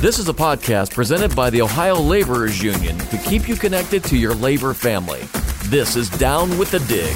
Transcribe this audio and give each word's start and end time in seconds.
This 0.00 0.18
is 0.18 0.30
a 0.30 0.32
podcast 0.32 0.94
presented 0.94 1.36
by 1.36 1.50
the 1.50 1.60
Ohio 1.60 1.96
Laborers 1.96 2.62
Union 2.62 2.96
to 2.96 3.18
keep 3.18 3.46
you 3.46 3.54
connected 3.54 4.02
to 4.04 4.16
your 4.16 4.34
labor 4.34 4.72
family. 4.72 5.20
This 5.64 5.94
is 5.94 6.08
Down 6.08 6.56
with 6.56 6.70
the 6.70 6.78
Dig. 6.78 7.14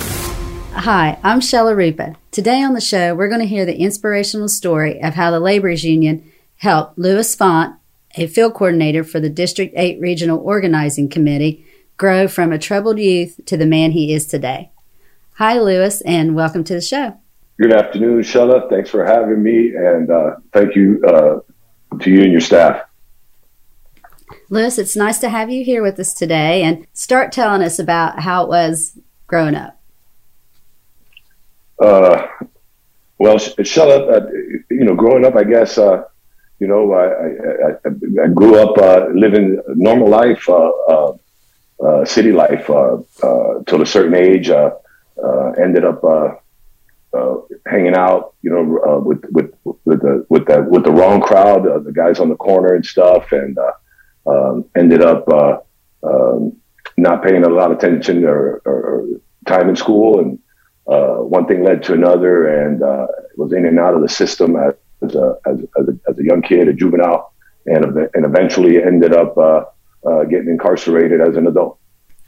Hi, 0.74 1.18
I'm 1.22 1.40
Shella 1.40 1.74
Rupa. 1.74 2.14
Today 2.30 2.62
on 2.62 2.74
the 2.74 2.82
show, 2.82 3.14
we're 3.14 3.30
going 3.30 3.40
to 3.40 3.46
hear 3.46 3.64
the 3.64 3.78
inspirational 3.78 4.48
story 4.48 5.02
of 5.02 5.14
how 5.14 5.30
the 5.30 5.40
Laborers 5.40 5.82
Union 5.82 6.30
helped 6.56 6.98
Louis 6.98 7.34
Font, 7.34 7.74
a 8.16 8.26
field 8.26 8.52
coordinator 8.52 9.02
for 9.02 9.18
the 9.18 9.30
District 9.30 9.72
8 9.74 9.98
Regional 9.98 10.38
Organizing 10.40 11.08
Committee, 11.08 11.64
grow 11.96 12.28
from 12.28 12.52
a 12.52 12.58
troubled 12.58 12.98
youth 12.98 13.40
to 13.46 13.56
the 13.56 13.64
man 13.64 13.92
he 13.92 14.12
is 14.12 14.26
today. 14.26 14.70
Hi, 15.36 15.58
Louis, 15.58 16.02
and 16.02 16.36
welcome 16.36 16.64
to 16.64 16.74
the 16.74 16.82
show. 16.82 17.16
Good 17.58 17.72
afternoon, 17.72 18.20
Shella. 18.20 18.68
Thanks 18.68 18.90
for 18.90 19.06
having 19.06 19.42
me, 19.42 19.72
and 19.74 20.10
uh, 20.10 20.36
thank 20.52 20.76
you 20.76 21.02
uh, 21.08 21.38
to 22.00 22.10
you 22.10 22.22
and 22.22 22.32
your 22.32 22.40
staff. 22.40 22.82
Louis, 24.50 24.78
it's 24.78 24.96
nice 24.96 25.18
to 25.18 25.28
have 25.28 25.50
you 25.50 25.64
here 25.64 25.82
with 25.82 25.98
us 25.98 26.12
today 26.12 26.62
and 26.62 26.86
start 26.92 27.32
telling 27.32 27.62
us 27.62 27.78
about 27.78 28.20
how 28.20 28.44
it 28.44 28.48
was 28.48 28.98
growing 29.26 29.54
up. 29.54 29.80
Uh, 31.78 32.26
well, 33.18 33.36
Shella, 33.36 34.10
uh, 34.12 34.26
you 34.70 34.84
know, 34.84 34.94
growing 34.94 35.24
up, 35.24 35.36
I 35.36 35.44
guess, 35.44 35.78
uh, 35.78 36.04
you 36.58 36.66
know, 36.66 36.92
I, 36.92 37.88
I, 37.88 38.24
I 38.24 38.28
grew 38.28 38.58
up 38.58 38.78
uh, 38.78 39.08
living 39.12 39.60
normal 39.68 40.08
life, 40.08 40.48
uh, 40.48 41.12
uh, 41.82 42.04
city 42.04 42.32
life, 42.32 42.66
till 42.66 43.82
a 43.82 43.86
certain 43.86 44.14
age. 44.14 44.50
ended 45.58 45.84
up 45.84 46.02
hanging 47.66 47.94
out, 47.94 48.34
you 48.42 48.50
know, 48.50 48.98
with 49.04 49.24
with 49.30 49.43
with 49.64 50.00
the 50.02 50.26
with 50.28 50.46
the 50.46 50.62
with 50.62 50.84
the 50.84 50.92
wrong 50.92 51.20
crowd, 51.20 51.64
the 51.84 51.92
guys 51.92 52.20
on 52.20 52.28
the 52.28 52.36
corner 52.36 52.74
and 52.74 52.84
stuff, 52.84 53.32
and 53.32 53.58
um, 54.26 54.64
ended 54.76 55.02
up 55.02 55.26
uh, 55.28 55.58
um, 56.02 56.56
not 56.96 57.22
paying 57.22 57.44
a 57.44 57.48
lot 57.48 57.70
of 57.70 57.78
attention 57.78 58.24
or, 58.24 58.62
or 58.64 59.06
time 59.46 59.68
in 59.68 59.76
school, 59.76 60.20
and 60.20 60.38
uh, 60.86 61.16
one 61.16 61.46
thing 61.46 61.64
led 61.64 61.82
to 61.84 61.94
another, 61.94 62.64
and 62.64 62.82
uh, 62.82 63.06
was 63.36 63.52
in 63.52 63.66
and 63.66 63.78
out 63.78 63.94
of 63.94 64.02
the 64.02 64.08
system 64.08 64.56
as, 64.56 64.74
as 65.02 65.14
a, 65.14 65.36
as, 65.46 65.58
as, 65.78 65.88
a, 65.88 66.10
as 66.10 66.18
a 66.18 66.24
young 66.24 66.42
kid, 66.42 66.68
a 66.68 66.72
juvenile, 66.72 67.32
and 67.66 67.84
and 67.84 68.24
eventually 68.24 68.82
ended 68.82 69.14
up 69.14 69.36
uh, 69.36 69.64
uh, 70.06 70.24
getting 70.24 70.48
incarcerated 70.48 71.20
as 71.20 71.36
an 71.36 71.46
adult. 71.46 71.78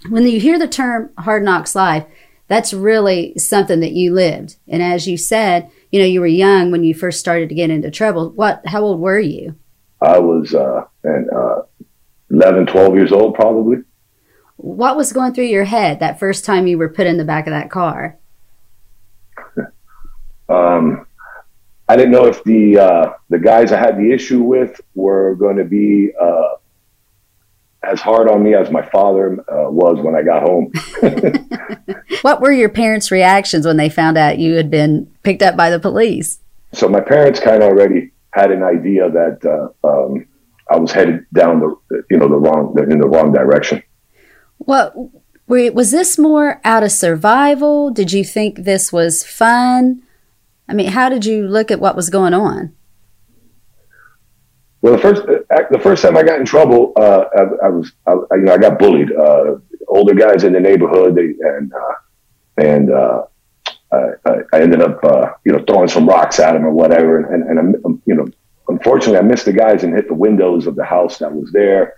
When 0.08 0.24
you 0.24 0.40
hear 0.40 0.58
the 0.58 0.68
term 0.68 1.10
"hard 1.18 1.42
knocks 1.42 1.74
life," 1.74 2.04
that's 2.48 2.72
really 2.72 3.36
something 3.38 3.80
that 3.80 3.92
you 3.92 4.14
lived, 4.14 4.56
and 4.68 4.82
as 4.82 5.06
you 5.06 5.16
said, 5.16 5.70
you 5.90 6.00
know 6.00 6.06
you 6.06 6.20
were 6.20 6.26
young 6.26 6.70
when 6.70 6.84
you 6.84 6.94
first 6.94 7.20
started 7.20 7.48
to 7.48 7.54
get 7.54 7.70
into 7.70 7.90
trouble. 7.90 8.30
What? 8.30 8.62
How 8.66 8.82
old 8.82 9.00
were 9.00 9.18
you? 9.18 9.56
I 10.00 10.18
was, 10.18 10.54
uh, 10.54 10.84
and 11.04 11.30
11, 12.30 12.66
12 12.66 12.94
years 12.94 13.12
old, 13.12 13.34
probably. 13.34 13.78
What 14.56 14.96
was 14.96 15.12
going 15.12 15.34
through 15.34 15.44
your 15.44 15.64
head 15.64 16.00
that 16.00 16.18
first 16.18 16.44
time 16.44 16.66
you 16.66 16.78
were 16.78 16.88
put 16.88 17.06
in 17.06 17.18
the 17.18 17.24
back 17.24 17.46
of 17.46 17.52
that 17.52 17.70
car? 17.70 18.18
um, 20.48 21.06
I 21.88 21.96
didn't 21.96 22.12
know 22.12 22.26
if 22.26 22.42
the 22.44 22.78
uh, 22.78 23.12
the 23.28 23.38
guys 23.38 23.72
I 23.72 23.78
had 23.78 23.96
the 23.96 24.12
issue 24.12 24.42
with 24.42 24.80
were 24.94 25.34
going 25.36 25.56
to 25.56 25.64
be 25.64 26.10
uh, 26.20 26.48
as 27.90 28.00
hard 28.00 28.28
on 28.28 28.42
me 28.42 28.54
as 28.54 28.70
my 28.70 28.82
father 28.90 29.34
uh, 29.48 29.70
was 29.70 29.98
when 30.00 30.14
I 30.14 30.22
got 30.22 30.42
home. 30.42 30.72
what 32.22 32.40
were 32.40 32.52
your 32.52 32.68
parents' 32.68 33.10
reactions 33.10 33.66
when 33.66 33.76
they 33.76 33.88
found 33.88 34.18
out 34.18 34.38
you 34.38 34.54
had 34.54 34.70
been 34.70 35.10
picked 35.22 35.42
up 35.42 35.56
by 35.56 35.70
the 35.70 35.78
police? 35.78 36.40
So 36.72 36.88
my 36.88 37.00
parents 37.00 37.40
kind 37.40 37.62
of 37.62 37.70
already 37.70 38.10
had 38.32 38.50
an 38.50 38.62
idea 38.62 39.10
that 39.10 39.72
uh, 39.84 39.88
um, 39.88 40.26
I 40.70 40.76
was 40.78 40.92
headed 40.92 41.26
down 41.32 41.60
the 41.60 42.04
you 42.10 42.18
know 42.18 42.28
the 42.28 42.36
wrong 42.36 42.76
in 42.78 42.98
the 42.98 43.08
wrong 43.08 43.32
direction. 43.32 43.82
Well, 44.58 45.10
was 45.46 45.90
this 45.90 46.18
more 46.18 46.60
out 46.64 46.82
of 46.82 46.92
survival? 46.92 47.90
Did 47.90 48.12
you 48.12 48.24
think 48.24 48.58
this 48.58 48.92
was 48.92 49.24
fun? 49.24 50.02
I 50.68 50.74
mean, 50.74 50.88
how 50.88 51.08
did 51.08 51.24
you 51.24 51.46
look 51.46 51.70
at 51.70 51.80
what 51.80 51.94
was 51.94 52.10
going 52.10 52.34
on? 52.34 52.74
Well, 54.86 54.94
the 54.94 55.02
first 55.02 55.22
uh, 55.22 55.62
the 55.68 55.80
first 55.80 56.02
time 56.04 56.16
I 56.16 56.22
got 56.22 56.38
in 56.38 56.46
trouble, 56.46 56.92
uh, 56.96 57.24
I, 57.36 57.66
I, 57.66 57.68
was 57.70 57.90
I, 58.06 58.12
you 58.36 58.42
know 58.42 58.54
I 58.54 58.58
got 58.58 58.78
bullied. 58.78 59.10
Uh, 59.10 59.56
older 59.88 60.14
guys 60.14 60.44
in 60.44 60.52
the 60.52 60.60
neighborhood, 60.60 61.16
they, 61.16 61.34
and 61.40 61.72
uh, 61.74 61.94
and 62.56 62.92
uh, 62.92 63.22
I, 63.90 64.42
I, 64.52 64.60
ended 64.60 64.82
up 64.82 65.02
uh, 65.02 65.32
you 65.44 65.50
know 65.50 65.64
throwing 65.66 65.88
some 65.88 66.08
rocks 66.08 66.38
at 66.38 66.52
them 66.52 66.64
or 66.64 66.70
whatever, 66.70 67.18
and, 67.18 67.58
and, 67.58 67.74
and 67.84 68.02
you 68.06 68.14
know 68.14 68.28
unfortunately, 68.68 69.18
I 69.18 69.22
missed 69.22 69.46
the 69.46 69.52
guys 69.52 69.82
and 69.82 69.92
hit 69.92 70.06
the 70.06 70.14
windows 70.14 70.68
of 70.68 70.76
the 70.76 70.84
house 70.84 71.18
that 71.18 71.34
was 71.34 71.50
there. 71.50 71.94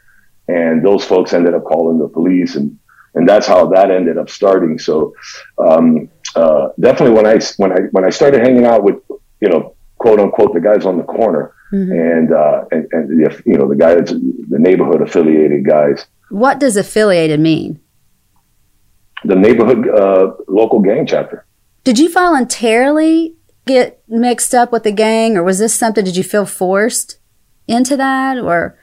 And 0.48 0.82
those 0.82 1.04
folks 1.04 1.34
ended 1.34 1.52
up 1.52 1.64
calling 1.64 1.98
the 1.98 2.08
police, 2.08 2.56
and 2.56 2.78
and 3.14 3.28
that's 3.28 3.46
how 3.46 3.66
that 3.66 3.90
ended 3.90 4.16
up 4.16 4.30
starting. 4.30 4.78
So 4.78 5.14
um, 5.58 6.08
definitely, 6.80 7.10
when 7.10 7.26
I 7.26 7.38
when 7.58 7.70
I 7.70 7.80
when 7.90 8.06
I 8.06 8.08
started 8.08 8.40
hanging 8.40 8.64
out 8.64 8.82
with 8.82 8.96
you 9.42 9.50
know 9.50 9.76
quote 9.98 10.20
unquote 10.20 10.54
the 10.54 10.60
guys 10.62 10.86
on 10.86 10.96
the 10.96 11.04
corner, 11.04 11.52
mm-hmm. 11.72 11.92
and, 11.92 12.32
uh, 12.32 12.64
and 12.70 12.88
and 12.92 13.08
the, 13.08 13.42
you 13.46 13.56
know 13.56 13.68
the 13.68 13.76
guys 13.76 14.08
the 14.08 14.58
neighborhood 14.58 15.02
affiliated 15.02 15.64
guys. 15.64 16.06
What 16.30 16.60
does 16.60 16.76
affiliated 16.76 17.40
mean? 17.40 17.80
The 19.24 19.36
neighborhood 19.36 19.88
uh, 19.88 20.32
local 20.46 20.80
gang 20.80 21.06
chapter. 21.06 21.44
Did 21.84 21.98
you 21.98 22.12
voluntarily 22.12 23.34
get 23.66 24.02
mixed 24.08 24.54
up 24.54 24.72
with 24.72 24.82
the 24.82 24.92
gang, 24.92 25.36
or 25.36 25.42
was 25.42 25.58
this 25.58 25.74
something? 25.74 26.04
Did 26.04 26.16
you 26.16 26.24
feel 26.24 26.46
forced 26.46 27.18
into 27.66 27.96
that, 27.96 28.38
or? 28.38 28.78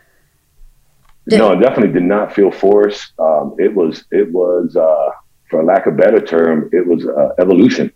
Did- 1.27 1.39
no, 1.39 1.51
I 1.51 1.55
definitely 1.55 1.93
did 1.93 2.03
not 2.03 2.33
feel 2.33 2.51
forced. 2.51 3.13
Um, 3.19 3.55
it 3.57 3.73
was, 3.73 4.05
it 4.11 4.31
was, 4.31 4.75
uh, 4.75 5.09
for 5.49 5.63
lack 5.63 5.87
of 5.87 5.95
a 5.95 5.97
better 5.97 6.19
term, 6.19 6.69
it 6.71 6.85
was 6.85 7.05
uh, 7.05 7.29
evolution. 7.39 7.91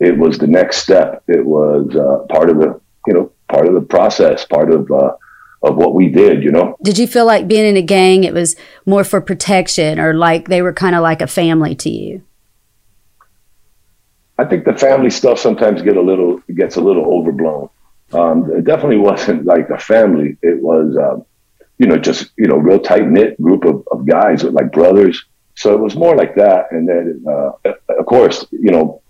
It 0.00 0.18
was 0.18 0.38
the 0.38 0.48
next 0.48 0.78
step. 0.78 1.22
It 1.28 1.44
was 1.44 1.94
uh, 1.94 2.26
part 2.32 2.50
of 2.50 2.58
the, 2.58 2.80
you 3.06 3.14
know, 3.14 3.32
part 3.50 3.66
of 3.68 3.74
the 3.74 3.80
process, 3.80 4.44
part 4.44 4.72
of 4.72 4.90
uh, 4.90 5.12
of 5.62 5.76
what 5.76 5.94
we 5.94 6.08
did, 6.08 6.42
you 6.42 6.50
know. 6.50 6.76
Did 6.82 6.98
you 6.98 7.06
feel 7.06 7.26
like 7.26 7.46
being 7.46 7.66
in 7.66 7.76
a 7.76 7.82
gang 7.82 8.24
it 8.24 8.32
was 8.32 8.56
more 8.86 9.04
for 9.04 9.20
protection 9.20 10.00
or 10.00 10.14
like 10.14 10.48
they 10.48 10.62
were 10.62 10.72
kind 10.72 10.94
of 10.96 11.02
like 11.02 11.20
a 11.20 11.26
family 11.26 11.74
to 11.76 11.90
you? 11.90 12.22
I 14.38 14.46
think 14.46 14.64
the 14.64 14.76
family 14.76 15.10
stuff 15.10 15.38
sometimes 15.38 15.82
get 15.82 15.98
a 15.98 16.00
little 16.00 16.38
gets 16.54 16.76
a 16.76 16.80
little 16.80 17.04
overblown. 17.04 17.68
Um, 18.12 18.50
it 18.56 18.64
definitely 18.64 18.96
wasn't 18.96 19.44
like 19.44 19.68
a 19.68 19.78
family. 19.78 20.38
It 20.42 20.62
was, 20.62 20.96
um, 20.96 21.26
you 21.78 21.86
know, 21.86 21.98
just 21.98 22.30
you 22.38 22.46
know, 22.46 22.56
real 22.56 22.80
tight 22.80 23.06
knit 23.06 23.40
group 23.40 23.64
of, 23.64 23.86
of 23.92 24.06
guys 24.06 24.42
like 24.42 24.72
brothers. 24.72 25.26
So 25.56 25.74
it 25.74 25.80
was 25.80 25.94
more 25.94 26.16
like 26.16 26.34
that. 26.36 26.72
And 26.72 26.88
then, 26.88 27.22
uh, 27.28 27.50
of 27.98 28.06
course, 28.06 28.46
you 28.50 28.70
know, 28.70 29.02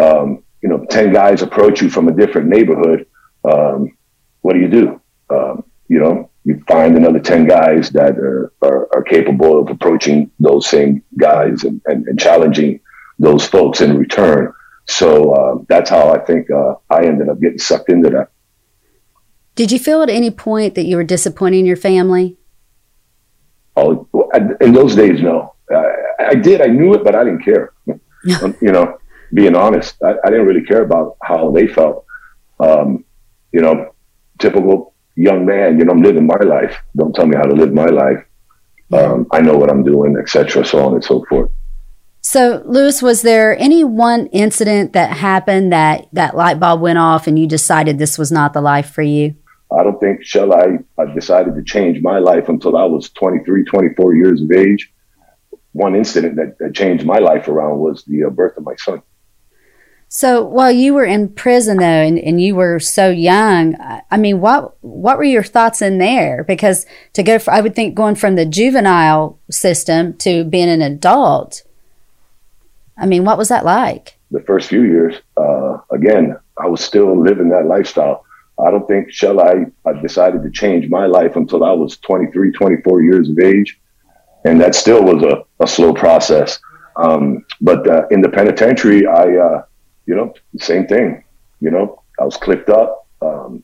um, 0.00 0.42
you 0.60 0.68
know, 0.68 0.84
ten 0.86 1.12
guys 1.12 1.42
approach 1.42 1.80
you 1.80 1.88
from 1.88 2.08
a 2.08 2.12
different 2.12 2.48
neighborhood. 2.48 3.06
Um, 3.50 3.96
what 4.42 4.54
do 4.54 4.60
you 4.60 4.68
do? 4.68 5.00
Um, 5.30 5.64
you 5.88 5.98
know, 6.00 6.30
you 6.44 6.62
find 6.66 6.96
another 6.96 7.20
ten 7.20 7.46
guys 7.46 7.90
that 7.90 8.18
are, 8.18 8.52
are, 8.62 8.88
are 8.94 9.02
capable 9.02 9.60
of 9.60 9.70
approaching 9.70 10.30
those 10.38 10.68
same 10.68 11.02
guys 11.18 11.64
and, 11.64 11.80
and, 11.86 12.06
and 12.06 12.18
challenging 12.18 12.80
those 13.18 13.46
folks 13.46 13.80
in 13.80 13.96
return. 13.96 14.52
So 14.86 15.32
uh, 15.32 15.64
that's 15.68 15.88
how 15.88 16.12
I 16.12 16.18
think 16.18 16.50
uh, 16.50 16.74
I 16.90 17.04
ended 17.06 17.28
up 17.28 17.40
getting 17.40 17.58
sucked 17.58 17.88
into 17.88 18.10
that. 18.10 18.28
Did 19.54 19.70
you 19.70 19.78
feel 19.78 20.02
at 20.02 20.10
any 20.10 20.30
point 20.30 20.74
that 20.74 20.84
you 20.84 20.96
were 20.96 21.04
disappointing 21.04 21.64
your 21.64 21.76
family? 21.76 22.36
Oh, 23.76 24.08
in 24.60 24.72
those 24.72 24.94
days, 24.94 25.20
no. 25.20 25.54
I, 25.70 26.26
I 26.30 26.34
did. 26.34 26.60
I 26.60 26.66
knew 26.66 26.94
it, 26.94 27.04
but 27.04 27.14
I 27.14 27.24
didn't 27.24 27.44
care. 27.44 27.72
you 27.86 28.72
know, 28.72 28.98
being 29.32 29.54
honest, 29.54 29.96
I, 30.02 30.14
I, 30.24 30.30
didn't 30.30 30.46
really 30.46 30.64
care 30.64 30.82
about 30.82 31.16
how 31.22 31.50
they 31.50 31.66
felt. 31.66 32.04
Um, 32.60 33.04
you 33.54 33.60
know, 33.60 33.94
typical 34.40 34.94
young 35.14 35.46
man. 35.46 35.78
You 35.78 35.84
know, 35.84 35.92
I'm 35.92 36.02
living 36.02 36.26
my 36.26 36.42
life. 36.44 36.76
Don't 36.96 37.14
tell 37.14 37.26
me 37.26 37.36
how 37.36 37.44
to 37.44 37.54
live 37.54 37.72
my 37.72 37.86
life. 37.86 38.22
Um, 38.92 39.26
I 39.32 39.40
know 39.40 39.56
what 39.56 39.70
I'm 39.70 39.84
doing, 39.84 40.16
etc. 40.20 40.66
So 40.66 40.84
on 40.84 40.94
and 40.94 41.04
so 41.04 41.24
forth. 41.28 41.50
So, 42.20 42.62
Louis, 42.66 43.00
was 43.00 43.22
there 43.22 43.56
any 43.58 43.84
one 43.84 44.26
incident 44.28 44.92
that 44.94 45.16
happened 45.16 45.72
that 45.72 46.08
that 46.12 46.36
light 46.36 46.58
bulb 46.58 46.80
went 46.80 46.98
off 46.98 47.26
and 47.26 47.38
you 47.38 47.46
decided 47.46 47.98
this 47.98 48.18
was 48.18 48.32
not 48.32 48.54
the 48.54 48.60
life 48.60 48.90
for 48.90 49.02
you? 49.02 49.36
I 49.70 49.84
don't 49.84 50.00
think, 50.00 50.22
Shella, 50.22 50.84
I 50.98 51.14
decided 51.14 51.54
to 51.54 51.62
change 51.62 52.00
my 52.02 52.18
life 52.18 52.48
until 52.48 52.76
I 52.76 52.84
was 52.84 53.10
23, 53.10 53.64
24 53.64 54.14
years 54.14 54.42
of 54.42 54.50
age. 54.50 54.92
One 55.72 55.94
incident 55.94 56.36
that, 56.36 56.58
that 56.58 56.74
changed 56.74 57.04
my 57.04 57.18
life 57.18 57.46
around 57.48 57.78
was 57.78 58.04
the 58.04 58.24
uh, 58.24 58.30
birth 58.30 58.56
of 58.56 58.64
my 58.64 58.74
son. 58.76 59.02
So 60.16 60.44
while 60.44 60.70
you 60.70 60.94
were 60.94 61.04
in 61.04 61.28
prison 61.28 61.78
though, 61.78 61.84
and, 61.84 62.20
and 62.20 62.40
you 62.40 62.54
were 62.54 62.78
so 62.78 63.10
young, 63.10 63.74
I 64.12 64.16
mean, 64.16 64.40
what 64.40 64.76
what 64.80 65.18
were 65.18 65.24
your 65.24 65.42
thoughts 65.42 65.82
in 65.82 65.98
there? 65.98 66.44
Because 66.44 66.86
to 67.14 67.24
go, 67.24 67.40
for, 67.40 67.52
I 67.52 67.60
would 67.60 67.74
think 67.74 67.96
going 67.96 68.14
from 68.14 68.36
the 68.36 68.46
juvenile 68.46 69.40
system 69.50 70.16
to 70.18 70.44
being 70.44 70.68
an 70.68 70.82
adult, 70.82 71.64
I 72.96 73.06
mean, 73.06 73.24
what 73.24 73.38
was 73.38 73.48
that 73.48 73.64
like? 73.64 74.16
The 74.30 74.38
first 74.42 74.68
few 74.68 74.84
years, 74.84 75.16
uh, 75.36 75.78
again, 75.90 76.36
I 76.62 76.68
was 76.68 76.80
still 76.80 77.20
living 77.20 77.48
that 77.48 77.66
lifestyle. 77.66 78.24
I 78.64 78.70
don't 78.70 78.86
think 78.86 79.10
Shella, 79.10 79.68
I 79.84 80.00
decided 80.00 80.44
to 80.44 80.50
change 80.52 80.88
my 80.88 81.06
life 81.06 81.34
until 81.34 81.64
I 81.64 81.72
was 81.72 81.96
23, 81.96 82.52
24 82.52 83.02
years 83.02 83.30
of 83.30 83.40
age. 83.40 83.80
And 84.44 84.60
that 84.60 84.76
still 84.76 85.02
was 85.02 85.24
a, 85.24 85.44
a 85.60 85.66
slow 85.66 85.92
process. 85.92 86.60
Um, 86.94 87.44
but 87.60 87.90
uh, 87.90 88.06
in 88.12 88.20
the 88.20 88.28
penitentiary, 88.28 89.08
I, 89.08 89.36
uh, 89.38 89.64
you 90.06 90.14
know, 90.14 90.34
same 90.58 90.86
thing. 90.86 91.24
You 91.60 91.70
know, 91.70 92.02
I 92.18 92.24
was 92.24 92.36
clipped 92.36 92.68
up, 92.68 93.06
um, 93.22 93.62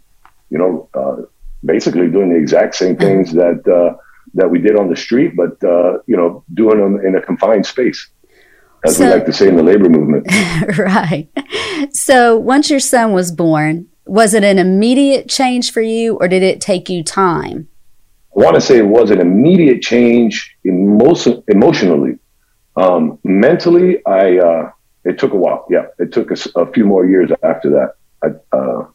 you 0.48 0.58
know, 0.58 0.88
uh, 0.94 1.22
basically 1.64 2.08
doing 2.08 2.30
the 2.30 2.36
exact 2.36 2.74
same 2.74 2.96
things 2.96 3.32
that 3.32 3.66
uh, 3.68 3.96
that 4.34 4.50
we 4.50 4.58
did 4.58 4.76
on 4.76 4.88
the 4.88 4.96
street, 4.96 5.34
but 5.36 5.62
uh, 5.64 5.98
you 6.06 6.16
know, 6.16 6.44
doing 6.54 6.78
them 6.78 7.04
in 7.04 7.16
a 7.16 7.22
confined 7.22 7.66
space 7.66 8.08
as 8.84 8.96
so, 8.96 9.04
we 9.04 9.10
like 9.10 9.26
to 9.26 9.32
say 9.32 9.48
in 9.48 9.56
the 9.56 9.62
labor 9.62 9.88
movement. 9.88 10.26
right. 10.78 11.28
So 11.92 12.36
once 12.38 12.70
your 12.70 12.80
son 12.80 13.12
was 13.12 13.30
born, 13.30 13.88
was 14.06 14.34
it 14.34 14.42
an 14.42 14.58
immediate 14.58 15.28
change 15.28 15.72
for 15.72 15.82
you 15.82 16.16
or 16.16 16.28
did 16.28 16.42
it 16.42 16.60
take 16.60 16.88
you 16.88 17.04
time? 17.04 17.68
I 18.36 18.42
want 18.42 18.54
to 18.54 18.60
say 18.60 18.78
it 18.78 18.86
was 18.86 19.10
an 19.10 19.20
immediate 19.20 19.82
change 19.82 20.56
emo- 20.64 21.42
emotionally. 21.48 22.18
Um, 22.76 23.18
mentally, 23.24 24.04
I 24.06 24.38
uh, 24.38 24.70
it 25.04 25.18
took 25.18 25.32
a 25.32 25.36
while. 25.36 25.66
Yeah, 25.70 25.86
it 25.98 26.12
took 26.12 26.30
a, 26.30 26.36
a 26.60 26.70
few 26.72 26.84
more 26.84 27.06
years 27.06 27.30
after 27.42 27.70
that. 27.70 27.94
I, 28.22 28.56
uh, 28.56 28.86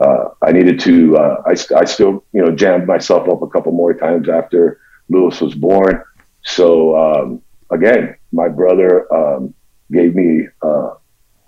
uh, 0.00 0.28
I 0.42 0.52
needed 0.52 0.80
to. 0.80 1.16
Uh, 1.16 1.42
I, 1.46 1.50
I 1.76 1.84
still, 1.84 2.24
you 2.32 2.44
know, 2.44 2.54
jammed 2.54 2.86
myself 2.86 3.28
up 3.28 3.42
a 3.42 3.48
couple 3.48 3.72
more 3.72 3.94
times 3.94 4.28
after 4.28 4.80
Lewis 5.08 5.40
was 5.40 5.54
born. 5.54 6.02
So 6.42 6.96
um, 6.96 7.42
again, 7.70 8.16
my 8.32 8.48
brother 8.48 9.12
um, 9.12 9.54
gave 9.90 10.14
me, 10.14 10.46
uh, 10.62 10.94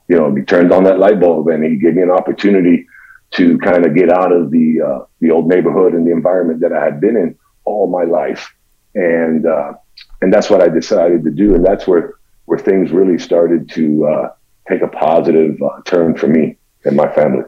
you 0.09 0.17
know, 0.17 0.35
he 0.35 0.43
turned 0.43 0.73
on 0.73 0.85
that 0.85 0.99
light 0.99 1.21
bulb 1.21 1.49
and 1.49 1.65
he 1.65 1.77
gave 1.77 1.95
me 1.95 2.03
an 2.03 2.11
opportunity 2.11 2.87
to 3.33 3.59
kind 3.59 3.87
of 3.87 3.95
get 3.95 4.11
out 4.11 4.33
of 4.33 4.51
the 4.51 4.81
uh, 4.81 5.05
the 5.21 5.31
old 5.31 5.47
neighborhood 5.49 5.95
and 5.95 6.07
the 6.07 6.11
environment 6.13 6.61
that 6.61 6.73
I 6.73 6.85
had 6.85 7.01
been 7.01 7.17
in 7.17 7.39
all 7.65 7.87
my 7.89 8.03
life, 8.05 8.53
and 8.95 9.47
uh, 9.47 9.75
and 10.21 10.33
that's 10.33 10.51
what 10.51 10.61
I 10.61 10.69
decided 10.69 11.23
to 11.25 11.31
do, 11.31 11.55
and 11.55 11.65
that's 11.65 11.87
where 11.87 12.15
where 12.51 12.59
things 12.59 12.91
really 12.91 13.17
started 13.17 13.71
to 13.71 14.05
uh, 14.07 14.33
take 14.69 14.83
a 14.83 14.89
positive 14.89 15.57
uh, 15.63 15.81
turn 15.85 16.17
for 16.17 16.27
me 16.27 16.57
and 16.85 16.97
my 16.97 17.09
family. 17.15 17.45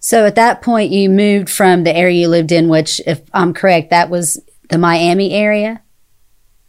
So 0.00 0.26
at 0.26 0.34
that 0.34 0.60
point, 0.60 0.90
you 0.90 1.08
moved 1.08 1.48
from 1.48 1.84
the 1.84 1.94
area 1.94 2.22
you 2.22 2.28
lived 2.28 2.50
in, 2.50 2.68
which, 2.68 3.00
if 3.06 3.20
I'm 3.32 3.54
correct, 3.54 3.90
that 3.90 4.10
was 4.10 4.42
the 4.68 4.76
Miami 4.76 5.32
area. 5.32 5.82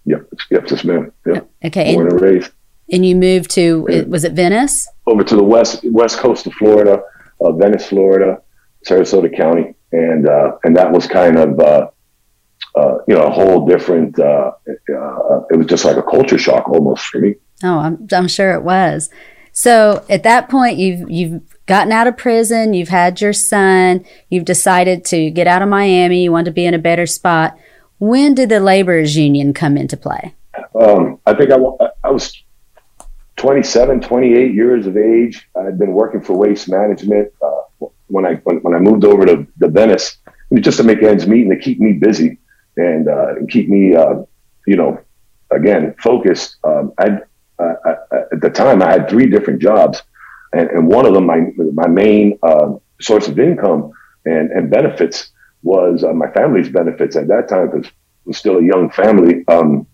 Yep, 0.06 0.30
yep, 0.52 0.70
yes, 0.70 0.84
ma'am. 0.84 1.12
Yep. 1.26 1.50
Okay, 1.66 1.96
born 1.96 2.06
and, 2.06 2.14
and 2.14 2.22
raised. 2.22 2.52
And 2.92 3.04
you 3.04 3.16
moved 3.16 3.50
to 3.52 3.88
yeah. 3.90 4.04
was 4.04 4.26
it 4.26 4.34
Venice? 4.34 4.88
Over 5.08 5.24
to 5.24 5.36
the 5.36 5.44
west 5.44 5.84
west 5.86 6.20
coast 6.20 6.46
of 6.46 6.54
Florida, 6.54 7.02
uh, 7.44 7.52
Venice, 7.54 7.88
Florida, 7.88 8.44
Sarasota 8.86 9.36
County, 9.36 9.74
and 9.92 10.30
uh, 10.30 10.58
and 10.64 10.78
that 10.78 10.92
was 10.92 11.08
kind 11.08 11.40
of 11.40 11.60
uh, 11.60 11.90
uh 12.76 12.98
you 13.08 13.16
know 13.16 13.24
a 13.24 13.32
whole 13.32 13.66
different. 13.66 14.20
Uh, 14.20 14.52
uh, 14.68 15.42
it 15.50 15.58
was 15.58 15.66
just 15.66 15.84
like 15.84 15.98
a 15.98 16.04
culture 16.04 16.38
shock 16.38 16.70
almost 16.70 17.06
for 17.06 17.20
me. 17.20 17.36
Oh, 17.64 17.80
I'm 17.80 18.08
I'm 18.12 18.28
sure 18.28 18.54
it 18.54 18.64
was. 18.64 19.10
So 19.52 20.06
at 20.10 20.24
that 20.24 20.50
point, 20.50 20.78
you've 20.78 21.10
you've 21.10 21.42
gotten 21.66 21.92
out 21.92 22.08
of 22.08 22.18
prison, 22.18 22.74
you've 22.74 22.90
had 22.90 23.22
your 23.22 23.34
son, 23.34 24.06
you've 24.30 24.46
decided 24.46 25.06
to 25.06 25.30
get 25.30 25.48
out 25.48 25.62
of 25.62 25.70
Miami, 25.70 26.24
you 26.24 26.32
want 26.32 26.46
to 26.46 26.52
be 26.52 26.66
in 26.66 26.74
a 26.74 26.80
better 26.80 27.06
spot. 27.06 27.58
When 28.00 28.34
did 28.34 28.50
the 28.50 28.60
laborers 28.60 29.16
union 29.16 29.54
come 29.54 29.78
into 29.78 29.96
play? 29.96 30.34
Um, 30.74 31.20
I 31.26 31.34
think 31.34 31.52
I, 31.52 31.58
I 32.04 32.12
was 32.12 32.36
27, 33.38 34.02
28 34.02 34.54
years 34.54 34.88
of 34.88 34.98
age. 34.98 35.48
I 35.56 35.64
had 35.64 35.78
been 35.78 35.94
working 35.94 36.22
for 36.22 36.34
waste 36.34 36.70
management 36.70 37.32
uh, 37.42 37.88
when 38.08 38.26
I 38.26 38.36
when, 38.44 38.58
when, 38.58 38.74
I 38.74 38.80
moved 38.80 39.06
over 39.06 39.26
to, 39.26 39.48
the 39.58 39.68
Venice, 39.68 40.18
just 40.56 40.78
to 40.78 40.84
make 40.84 41.02
ends 41.04 41.28
meet 41.28 41.48
and 41.48 41.52
to 41.52 41.58
keep 41.58 41.80
me 41.80 41.94
busy 41.94 42.38
and, 42.78 43.08
uh, 43.08 43.34
keep 43.50 43.70
me, 43.70 43.96
uh, 43.96 44.16
you 44.66 44.76
know, 44.76 45.00
again 45.52 45.94
focused. 46.00 46.58
Um, 46.64 46.94
I, 47.86 47.92
at 48.32 48.42
the 48.42 48.50
time 48.50 48.82
I 48.82 48.92
had 48.92 49.10
three 49.10 49.28
different 49.28 49.62
jobs, 49.62 50.02
and, 50.54 50.70
and 50.70 50.88
one 50.88 51.06
of 51.06 51.14
them 51.14 51.26
my 51.26 51.40
my 51.74 51.88
main 51.88 52.38
uh, 52.44 52.74
source 53.00 53.28
of 53.28 53.40
income 53.40 53.92
and, 54.26 54.52
and 54.52 54.70
benefits 54.70 55.32
was 55.64 56.04
uh, 56.04 56.14
my 56.14 56.30
family's 56.32 56.70
benefits 56.70 57.16
at 57.16 57.28
that 57.28 57.48
time 57.48 57.70
because 57.70 57.92
was 58.26 58.38
still 58.38 58.58
a 58.58 58.64
young 58.64 58.90
family. 58.92 59.44
Um, 59.48 59.88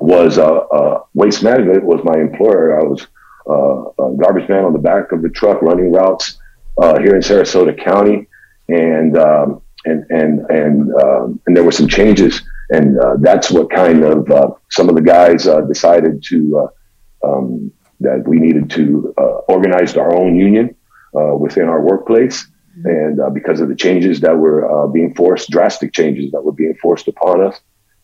was 0.00 0.38
uh, 0.38 0.58
uh, 0.58 1.02
waste 1.14 1.42
management 1.42 1.82
was 1.84 2.00
my 2.04 2.20
employer. 2.20 2.78
I 2.80 2.84
was 2.84 3.06
uh, 3.48 4.04
a 4.04 4.16
garbage 4.16 4.48
man 4.48 4.64
on 4.64 4.72
the 4.72 4.78
back 4.78 5.12
of 5.12 5.22
the 5.22 5.28
truck 5.28 5.60
running 5.62 5.90
routes 5.90 6.38
uh, 6.80 6.98
here 7.00 7.16
in 7.16 7.22
Sarasota 7.22 7.76
County, 7.76 8.28
and 8.68 9.18
um, 9.18 9.60
and 9.86 10.04
and 10.10 10.40
and 10.50 10.94
um, 11.02 11.40
and 11.46 11.56
there 11.56 11.64
were 11.64 11.72
some 11.72 11.88
changes, 11.88 12.42
and 12.70 12.98
uh, 13.00 13.16
that's 13.18 13.50
what 13.50 13.70
kind 13.70 14.04
of 14.04 14.30
uh, 14.30 14.50
some 14.70 14.88
of 14.88 14.94
the 14.94 15.02
guys 15.02 15.48
decided 15.66 16.22
to 16.24 16.70
um, 17.22 17.72
that 18.00 18.26
we 18.26 18.38
needed 18.38 18.70
to 18.70 19.14
organize 19.48 19.96
our 19.96 20.14
own 20.14 20.36
union 20.36 20.74
within 21.12 21.68
our 21.68 21.82
workplace 21.82 22.46
and 22.84 23.20
uh, 23.20 23.30
because 23.30 23.60
of 23.60 23.68
the 23.68 23.74
changes 23.74 24.20
that 24.20 24.36
were 24.36 24.70
uh, 24.70 24.86
being 24.86 25.14
forced, 25.14 25.50
drastic 25.50 25.92
changes 25.92 26.30
that 26.32 26.42
were 26.42 26.52
being 26.52 26.74
forced 26.80 27.08
upon 27.08 27.44
us, 27.44 27.60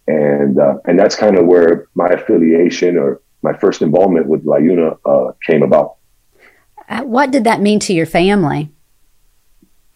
and 0.06 0.58
uh, 0.58 0.76
and 0.86 0.98
that's 0.98 1.14
kind 1.14 1.38
of 1.38 1.46
where 1.46 1.88
my 1.94 2.08
affiliation 2.08 2.96
or 2.96 3.20
my 3.42 3.56
first 3.58 3.82
involvement 3.82 4.26
with 4.26 4.44
LIUNA 4.44 4.98
uh, 5.04 5.32
came 5.46 5.62
about. 5.62 5.96
Uh, 6.88 7.02
what 7.02 7.30
did 7.30 7.44
that 7.44 7.60
mean 7.60 7.78
to 7.80 7.92
your 7.92 8.06
family? 8.06 8.70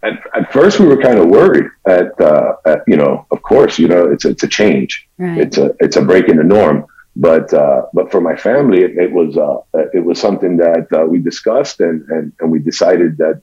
At, 0.02 0.12
at 0.34 0.52
first, 0.52 0.78
we 0.78 0.86
were 0.86 1.00
kind 1.00 1.18
of 1.18 1.26
worried. 1.26 1.66
At, 1.86 2.18
uh, 2.20 2.52
at, 2.66 2.82
you 2.86 2.96
know, 2.96 3.26
of 3.30 3.42
course, 3.42 3.78
you 3.78 3.88
know, 3.88 4.04
it's 4.04 4.24
it's 4.24 4.42
a 4.42 4.48
change. 4.48 5.08
Right. 5.18 5.38
It's 5.38 5.58
a 5.58 5.74
it's 5.80 5.96
a 5.96 6.02
break 6.02 6.28
in 6.28 6.36
the 6.36 6.44
norm. 6.44 6.86
But 7.18 7.50
but 7.92 8.10
for 8.12 8.20
my 8.20 8.36
family, 8.36 8.80
it, 8.82 8.96
it 8.96 9.12
was 9.12 9.36
it 9.92 10.04
was 10.04 10.20
something 10.20 10.56
that 10.58 11.08
we 11.08 11.18
discussed 11.18 11.80
and, 11.80 12.08
and 12.08 12.32
and 12.40 12.50
we 12.50 12.58
decided 12.60 13.18
that 13.18 13.42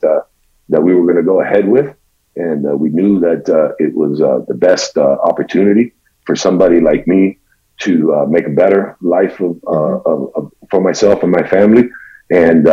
that 0.70 0.82
we 0.82 0.96
were 0.96 1.04
going 1.04 1.18
to 1.18 1.24
go 1.24 1.42
ahead 1.42 1.68
with. 1.68 1.96
And 2.36 2.68
uh, 2.68 2.76
we 2.76 2.90
knew 2.90 3.20
that 3.22 3.48
uh, 3.50 3.74
it 3.80 3.94
was 3.94 4.22
uh, 4.22 4.40
the 4.48 4.54
best 4.54 4.98
uh, 4.98 5.18
opportunity 5.24 5.94
for 6.26 6.36
somebody 6.36 6.82
like 6.82 7.08
me 7.08 7.38
to 7.78 8.14
uh, 8.14 8.26
make 8.26 8.48
a 8.48 8.52
better 8.52 8.98
life 9.02 9.40
of, 9.40 9.60
uh, 9.68 10.00
of, 10.06 10.32
of, 10.36 10.52
for 10.70 10.82
myself 10.82 11.24
and 11.24 11.32
my 11.32 11.48
family. 11.48 11.90
And 12.32 12.68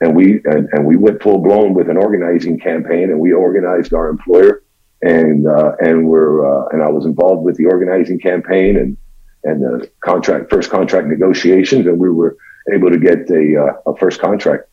and 0.00 0.16
we 0.16 0.40
and, 0.44 0.68
and 0.72 0.84
we 0.84 0.96
went 0.96 1.22
full 1.22 1.38
blown 1.38 1.72
with 1.74 1.88
an 1.88 1.96
organizing 1.96 2.58
campaign, 2.58 3.04
and 3.10 3.20
we 3.20 3.32
organized 3.32 3.94
our 3.94 4.08
employer, 4.08 4.64
and 5.00 5.46
and 5.46 6.08
we're 6.08 6.70
and 6.72 6.82
I 6.82 6.88
was 6.88 7.06
involved 7.06 7.44
with 7.44 7.56
the 7.56 7.66
organizing 7.66 8.18
campaign 8.18 8.76
and 8.76 8.96
and 9.44 9.62
the 9.62 9.90
contract 10.00 10.50
first 10.50 10.70
contract 10.70 11.08
negotiations, 11.08 11.86
and 11.86 11.98
we 11.98 12.10
were 12.10 12.36
able 12.72 12.90
to 12.90 12.98
get 12.98 13.30
a, 13.30 13.80
a 13.86 13.96
first 13.96 14.20
contract 14.20 14.68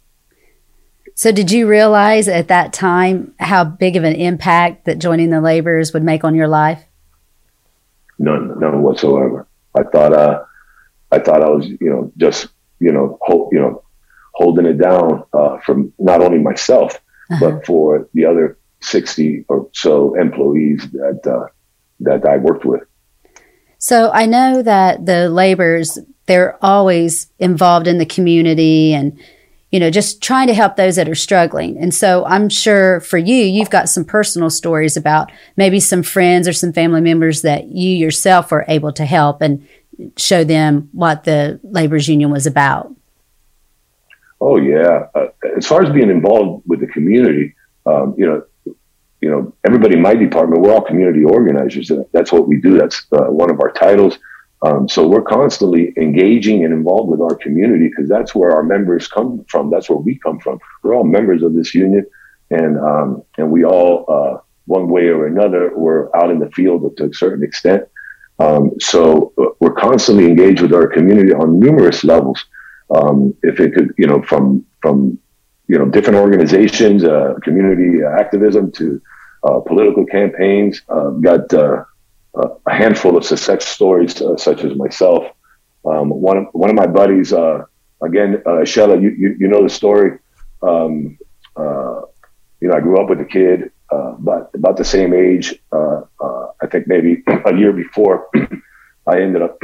so, 1.16 1.32
did 1.32 1.52
you 1.52 1.68
realize 1.68 2.28
at 2.28 2.48
that 2.48 2.74
time 2.74 3.36
how 3.40 3.64
big 3.64 3.96
of 3.96 4.04
an 4.04 4.16
impact 4.16 4.86
that 4.86 4.98
joining 4.98 5.30
the 5.30 5.42
laborers 5.42 5.94
would 5.94 6.04
make 6.04 6.24
on 6.24 6.34
your 6.34 6.48
life? 6.48 6.84
None, 8.18 8.60
none 8.60 8.82
whatsoever. 8.82 9.48
I 9.76 9.84
thought, 9.84 10.14
uh, 10.14 10.44
I 11.12 11.20
thought 11.20 11.44
I 11.44 11.50
was, 11.50 11.68
you 11.68 11.90
know, 11.90 12.12
just, 12.18 12.48
you 12.80 12.92
know, 12.92 13.20
you 13.52 13.60
know, 13.60 13.84
holding 14.34 14.66
it 14.66 14.80
down 14.80 15.24
uh, 15.34 15.60
from 15.60 15.94
not 16.00 16.22
only 16.22 16.40
myself 16.40 17.00
uh-huh. 17.30 17.40
but 17.40 17.66
for 17.66 18.10
the 18.14 18.26
other 18.26 18.58
sixty 18.82 19.46
or 19.48 19.70
so 19.74 20.16
employees 20.16 20.86
that 20.92 21.22
uh, 21.26 21.48
that 22.00 22.28
I 22.28 22.38
worked 22.38 22.66
with. 22.66 22.82
So 23.84 24.12
I 24.14 24.28
know 24.28 24.62
that 24.62 25.06
the 25.06 25.28
laborers 25.28 26.00
they're 26.26 26.58
always 26.64 27.28
involved 27.38 27.86
in 27.86 27.98
the 27.98 28.06
community 28.06 28.94
and 28.94 29.20
you 29.72 29.80
know, 29.82 29.90
just 29.90 30.22
trying 30.22 30.48
to 30.48 30.54
help 30.54 30.78
those 30.78 30.96
that 30.96 31.10
are 31.10 31.16
struggling. 31.16 31.78
And 31.78 31.94
so 31.94 32.24
I'm 32.24 32.48
sure 32.48 33.02
for 33.02 33.18
you, 33.18 33.36
you've 33.36 33.72
got 33.72 33.90
some 33.90 34.06
personal 34.06 34.50
stories 34.50 34.96
about 34.96 35.34
maybe 35.58 35.82
some 35.82 36.02
friends 36.02 36.48
or 36.48 36.54
some 36.54 36.72
family 36.72 37.02
members 37.02 37.42
that 37.42 37.66
you 37.66 37.90
yourself 37.90 38.52
were 38.52 38.64
able 38.70 38.94
to 38.94 39.04
help 39.04 39.42
and 39.42 39.68
show 40.16 40.46
them 40.46 40.90
what 40.94 41.26
the 41.26 41.60
laborers 41.62 42.08
union 42.08 42.30
was 42.30 42.46
about. 42.46 42.96
Oh 44.40 44.56
yeah. 44.56 45.08
Uh, 45.14 45.28
as 45.58 45.68
far 45.68 45.84
as 45.84 45.92
being 45.92 46.10
involved 46.10 46.64
with 46.66 46.80
the 46.80 46.88
community, 46.88 47.54
um, 47.86 48.16
you 48.18 48.26
know, 48.26 48.46
you 49.24 49.30
know, 49.32 49.54
everybody 49.66 49.96
in 49.96 50.02
my 50.02 50.14
department, 50.14 50.62
we're 50.62 50.74
all 50.74 50.82
community 50.82 51.24
organizers. 51.24 51.90
That's 52.12 52.34
what 52.34 52.46
we 52.46 52.58
do. 52.60 52.78
That's 52.78 53.06
uh, 53.14 53.28
one 53.28 53.50
of 53.50 53.62
our 53.62 53.72
titles. 53.72 54.20
Um, 54.64 54.90
so 54.90 55.08
we're 55.08 55.22
constantly 55.22 55.94
engaging 55.96 56.66
and 56.66 56.74
involved 56.74 57.10
with 57.10 57.22
our 57.22 57.36
community 57.38 57.88
because 57.88 58.10
that's 58.10 58.36
where 58.36 58.52
our 58.52 58.64
members 58.64 59.08
come 59.08 59.46
from. 59.48 59.72
That's 59.72 59.90
where 59.90 59.98
we 59.98 60.20
come 60.20 60.40
from. 60.42 60.60
We're 60.82 60.94
all 60.94 61.06
members 61.06 61.42
of 61.42 61.54
this 61.54 61.74
union, 61.74 62.06
and 62.52 62.78
um, 62.78 63.24
and 63.38 63.50
we 63.50 63.64
all, 63.64 64.06
uh, 64.10 64.40
one 64.66 64.90
way 64.90 65.08
or 65.08 65.26
another, 65.26 65.72
we're 65.74 66.14
out 66.18 66.30
in 66.30 66.40
the 66.40 66.52
field 66.52 66.98
to 66.98 67.06
a 67.06 67.14
certain 67.14 67.46
extent. 67.46 67.84
Um, 68.40 68.72
so 68.82 69.32
uh, 69.38 69.52
we're 69.62 69.80
constantly 69.88 70.26
engaged 70.26 70.62
with 70.62 70.74
our 70.74 70.88
community 70.88 71.32
on 71.32 71.62
numerous 71.62 72.04
levels. 72.04 72.44
Um, 72.94 73.34
if 73.42 73.62
it 73.62 73.74
could, 73.74 73.94
you 73.98 74.08
know, 74.08 74.22
from 74.22 74.66
from 74.82 75.18
you 75.68 75.78
know, 75.80 75.86
different 75.86 76.20
organizations, 76.20 77.04
uh, 77.04 77.36
community 77.42 78.04
activism 78.04 78.72
to 78.74 79.02
political 79.62 80.06
campaigns. 80.06 80.82
Um, 80.90 81.22
got 81.22 81.54
uh, 81.54 81.84
a 82.36 82.74
handful 82.74 83.18
of 83.18 83.26
success 83.26 83.68
stories, 83.68 84.22
such 84.38 84.64
as 84.64 84.76
myself. 84.76 85.26
Um, 85.86 86.10
one 86.10 86.38
of 86.38 86.46
one 86.54 86.70
of 86.70 86.76
my 86.76 86.88
buddies, 86.88 87.32
again, 87.32 88.42
Shella, 88.46 89.02
you, 89.02 89.10
you, 89.10 89.36
you 89.40 89.48
know 89.48 89.64
the 89.64 89.70
story. 89.70 90.20
Um, 90.62 91.18
you 92.62 92.70
know, 92.70 92.76
I 92.76 92.80
grew 92.80 93.02
up 93.02 93.10
with 93.10 93.20
a 93.20 93.26
kid 93.26 93.72
about 93.92 94.50
about 94.54 94.78
the 94.78 94.86
same 94.86 95.14
age. 95.14 95.60
I 96.64 96.68
think 96.68 96.88
maybe 96.88 97.24
a 97.46 97.56
year 97.56 97.74
before 97.74 98.30
I 99.08 99.22
ended 99.22 99.42
up 99.42 99.58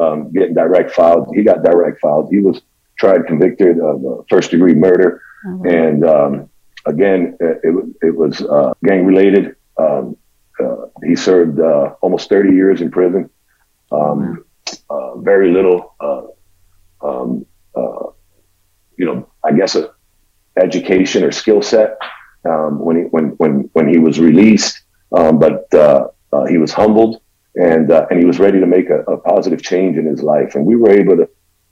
um, 0.00 0.32
getting 0.32 0.54
direct 0.54 0.92
filed. 0.92 1.28
He 1.34 1.42
got 1.42 1.62
direct 1.62 2.00
filed. 2.00 2.30
He 2.30 2.40
was 2.40 2.62
tried, 2.98 3.26
convicted 3.26 3.78
of 3.78 4.04
uh, 4.04 4.22
first 4.28 4.50
degree 4.50 4.74
murder, 4.74 5.22
oh, 5.46 5.62
and 5.64 6.04
um, 6.04 6.50
again, 6.88 7.36
it, 7.40 7.84
it, 8.02 8.16
was 8.16 8.40
uh, 8.42 8.72
gang 8.84 9.04
related. 9.04 9.56
Um, 9.76 10.16
uh, 10.58 10.86
he 11.04 11.14
served 11.14 11.60
uh, 11.60 11.94
almost 12.00 12.28
30 12.28 12.54
years 12.54 12.80
in 12.80 12.90
prison. 12.90 13.30
Um, 13.92 14.44
uh, 14.90 15.16
very 15.18 15.52
little, 15.52 15.94
uh, 16.00 16.22
um, 17.06 17.46
you 18.96 19.06
know, 19.06 19.30
I 19.44 19.52
guess 19.52 19.76
a 19.76 19.94
education 20.56 21.22
or 21.22 21.30
skill 21.30 21.62
set 21.62 21.96
um, 22.44 22.80
when 22.80 22.96
he 22.96 23.02
when 23.04 23.26
when 23.36 23.70
when 23.72 23.88
he 23.88 23.98
was 23.98 24.18
released, 24.18 24.82
but 25.10 25.68
he 26.48 26.58
was 26.58 26.72
humbled 26.72 27.22
and 27.58 27.90
uh, 27.90 28.06
and 28.10 28.18
he 28.18 28.24
was 28.24 28.38
ready 28.38 28.60
to 28.60 28.66
make 28.66 28.88
a, 28.88 29.00
a, 29.02 29.16
positive 29.18 29.62
change 29.62 29.96
in 29.96 30.06
his 30.06 30.22
life. 30.22 30.54
And 30.54 30.64
we 30.64 30.76
were 30.76 30.90
able 30.90 31.16
to 31.16 31.28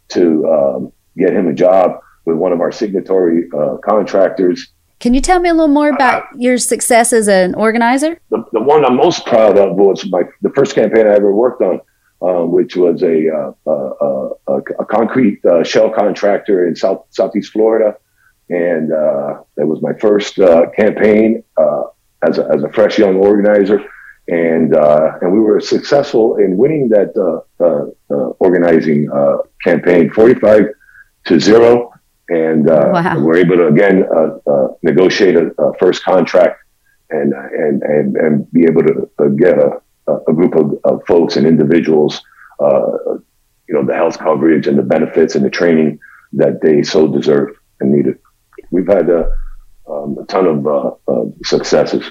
to 0.09 0.47
um, 0.53 0.93
get 1.17 1.33
him 1.33 1.49
a 1.49 1.55
job 1.55 2.01
with 2.25 2.37
one 2.37 2.53
of 2.53 2.61
our 2.61 2.73
signatory 2.73 3.49
uh, 3.57 3.77
contractors. 3.79 4.73
Can 4.99 5.13
you 5.13 5.21
tell 5.21 5.41
me 5.41 5.49
a 5.49 5.55
little 5.55 5.69
more 5.69 5.91
about 5.91 6.23
uh, 6.23 6.27
your 6.37 6.59
success 6.59 7.13
as 7.13 7.29
an 7.29 7.55
organizer? 7.55 8.19
The, 8.31 8.45
the, 8.53 8.61
one 8.61 8.85
I'm 8.85 8.97
most 8.97 9.27
proud 9.27 9.59
of 9.59 9.77
was 9.77 10.07
my 10.07 10.23
the 10.43 10.51
first 10.51 10.75
campaign 10.75 11.07
I 11.07 11.11
ever 11.11 11.33
worked 11.33 11.63
on, 11.63 11.81
um, 12.23 12.51
which 12.51 12.77
was 12.77 13.03
a 13.03 13.29
uh, 13.29 13.53
uh, 13.67 14.31
a, 14.49 14.57
a, 14.79 14.85
concrete 14.87 15.45
uh, 15.45 15.63
shell 15.65 15.91
contractor 15.91 16.67
in 16.67 16.75
South 16.75 17.05
Southeast 17.11 17.53
Florida, 17.53 17.97
and 18.49 18.91
that 18.91 19.67
was 19.67 19.83
my 19.83 19.93
first 19.95 20.37
campaign 20.77 21.45
as 22.23 22.39
a, 22.39 22.49
as 22.49 22.63
a 22.63 22.73
fresh 22.73 22.99
young 22.99 23.17
organizer. 23.17 23.85
And 24.29 24.75
uh, 24.75 25.13
and 25.21 25.33
we 25.33 25.39
were 25.39 25.61
successful 25.61 26.37
in 26.37 26.57
winning 26.57 26.89
that 26.89 27.15
uh, 27.17 27.65
uh, 27.65 27.87
uh 28.11 28.31
organizing 28.41 29.09
uh, 29.11 29.39
campaign, 29.63 30.11
forty 30.11 30.35
five 30.35 30.65
to 31.27 31.39
zero, 31.39 31.93
and 32.29 32.69
uh, 32.69 32.91
wow. 32.93 33.21
we're 33.21 33.37
able 33.37 33.57
to 33.57 33.67
again 33.69 34.05
uh, 34.15 34.51
uh, 34.51 34.69
negotiate 34.83 35.37
a, 35.37 35.51
a, 35.63 35.75
first 35.79 36.03
contract 36.05 36.63
and 37.11 37.35
uh, 37.35 37.49
and 37.53 37.83
and 37.83 38.17
and 38.17 38.53
be 38.53 38.65
able 38.65 38.83
to 38.83 39.31
get 39.39 39.59
a, 39.59 39.81
a 40.29 40.33
group 40.33 40.55
of, 40.55 40.75
of, 40.85 41.05
folks 41.07 41.37
and 41.37 41.47
individuals, 41.47 42.23
you 42.61 43.75
know, 43.75 43.85
the 43.85 43.95
health 43.95 44.19
coverage 44.19 44.67
and 44.67 44.79
the 44.79 44.83
benefits 44.83 45.35
and 45.35 45.45
the 45.45 45.51
training 45.51 45.99
that 46.33 46.61
they 46.63 46.83
so 46.83 47.09
deserve 47.09 47.57
and 47.81 47.93
needed. 47.93 48.19
We've 48.71 48.87
had 48.87 49.09
a, 49.09 49.31
um, 49.89 50.17
a 50.19 50.25
ton 50.27 50.47
of 50.47 50.99
successes. 51.45 52.11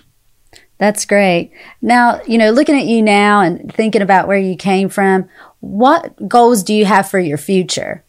That's 0.77 1.05
great. 1.05 1.51
Now, 1.81 2.21
you 2.27 2.37
know, 2.37 2.51
looking 2.51 2.77
at 2.77 2.85
you 2.85 3.01
now 3.01 3.39
and 3.41 3.73
thinking 3.73 4.01
about 4.01 4.27
where 4.27 4.37
you 4.37 4.57
came 4.57 4.89
from, 4.89 5.29
what 5.61 6.27
goals 6.27 6.63
do 6.63 6.73
you 6.73 6.85
have 6.85 7.09
for 7.09 7.19
your 7.19 7.37
future? 7.37 8.03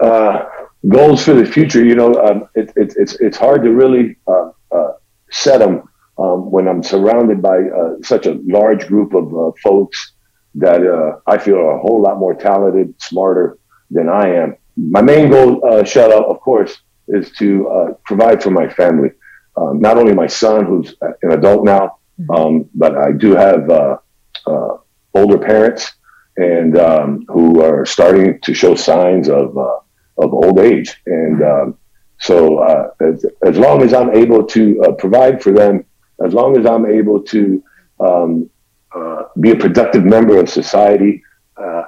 Uh, 0.00 0.44
goals 0.88 1.24
for 1.24 1.34
the 1.34 1.44
future, 1.44 1.84
you 1.84 1.94
know, 1.94 2.14
um, 2.14 2.48
it, 2.54 2.72
it, 2.76 2.94
it's 2.96 3.14
it's 3.14 3.36
hard 3.36 3.62
to 3.64 3.70
really 3.72 4.16
uh, 4.26 4.50
uh, 4.70 4.92
set 5.30 5.58
them 5.58 5.88
um, 6.18 6.50
when 6.50 6.68
I'm 6.68 6.82
surrounded 6.82 7.40
by 7.42 7.58
uh, 7.62 7.96
such 8.02 8.26
a 8.26 8.38
large 8.44 8.86
group 8.86 9.14
of 9.14 9.34
uh, 9.34 9.52
folks 9.62 10.12
that 10.54 10.86
uh, 10.86 11.20
I 11.26 11.38
feel 11.38 11.56
are 11.56 11.76
a 11.76 11.80
whole 11.80 12.00
lot 12.00 12.18
more 12.18 12.34
talented, 12.34 12.94
smarter 13.00 13.58
than 13.90 14.08
I 14.08 14.28
am. 14.28 14.56
My 14.76 15.02
main 15.02 15.30
goal, 15.30 15.64
uh, 15.64 15.84
out, 15.98 16.26
of 16.26 16.40
course, 16.40 16.78
is 17.08 17.30
to 17.32 17.96
provide 18.04 18.42
for 18.42 18.50
my 18.50 18.68
family 18.68 19.10
um, 19.56 19.80
not 19.80 19.96
only 19.96 20.14
my 20.14 20.26
son, 20.26 20.66
who's 20.66 20.94
an 21.00 21.32
adult 21.32 21.64
now, 21.64 21.98
mm-hmm. 22.20 22.30
um, 22.30 22.70
but 22.74 22.96
I 22.96 23.12
do 23.12 23.34
have 23.34 23.68
uh, 23.70 23.98
uh, 24.46 24.76
older 25.14 25.38
parents 25.38 25.92
and 26.36 26.76
um, 26.76 27.24
who 27.28 27.62
are 27.62 27.86
starting 27.86 28.38
to 28.42 28.52
show 28.52 28.74
signs 28.74 29.28
of 29.28 29.56
uh, 29.56 29.78
of 30.18 30.32
old 30.32 30.58
age. 30.58 31.00
And 31.06 31.42
um, 31.42 31.78
so, 32.18 32.58
uh, 32.58 32.90
as, 33.00 33.26
as 33.42 33.58
long 33.58 33.82
as 33.82 33.92
I'm 33.92 34.14
able 34.14 34.44
to 34.46 34.82
uh, 34.82 34.92
provide 34.92 35.42
for 35.42 35.52
them, 35.52 35.84
as 36.24 36.32
long 36.32 36.56
as 36.58 36.64
I'm 36.66 36.86
able 36.86 37.22
to 37.22 37.62
um, 38.00 38.50
uh, 38.94 39.24
be 39.38 39.50
a 39.50 39.56
productive 39.56 40.04
member 40.04 40.38
of 40.38 40.48
society, 40.48 41.22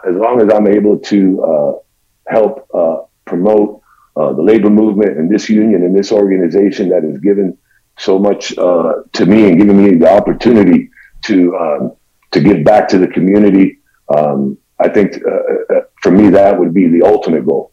as 0.06 0.14
long 0.14 0.40
as 0.40 0.48
I'm 0.54 0.66
able 0.66 0.98
to 0.98 1.80
help 2.28 2.68
promote 3.24 3.82
uh, 4.18 4.32
the 4.32 4.42
labor 4.42 4.70
movement 4.70 5.16
and 5.16 5.30
this 5.30 5.48
union 5.48 5.84
and 5.84 5.94
this 5.96 6.10
organization 6.10 6.88
that 6.88 7.04
has 7.04 7.18
given 7.18 7.56
so 7.98 8.18
much 8.18 8.56
uh, 8.58 8.94
to 9.12 9.26
me 9.26 9.48
and 9.48 9.58
giving 9.58 9.80
me 9.80 9.94
the 9.94 10.10
opportunity 10.10 10.90
to 11.24 11.56
um, 11.56 11.92
to 12.32 12.40
give 12.40 12.64
back 12.64 12.88
to 12.88 12.98
the 12.98 13.06
community. 13.06 13.78
Um, 14.16 14.58
I 14.80 14.88
think 14.88 15.22
uh, 15.24 15.74
uh, 15.74 15.80
for 16.02 16.10
me 16.10 16.30
that 16.30 16.58
would 16.58 16.74
be 16.74 16.88
the 16.88 17.02
ultimate 17.02 17.46
goal. 17.46 17.72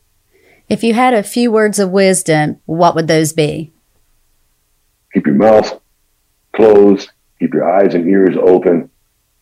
If 0.67 0.84
you 0.84 0.95
had 0.95 1.13
a 1.13 1.22
few 1.22 1.51
words 1.51 1.77
of 1.77 1.91
wisdom, 1.91 2.60
what 2.65 2.95
would 2.95 3.07
those 3.07 3.34
be? 3.34 3.72
Keep 5.13 5.27
your 5.27 5.36
mouth 5.36 5.79
closed. 6.55 7.12
Keep 7.39 7.53
your 7.53 7.69
eyes 7.69 7.93
and 7.93 8.07
ears 8.10 8.36
open. 8.41 8.89